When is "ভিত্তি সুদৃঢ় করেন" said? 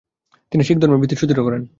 1.01-1.61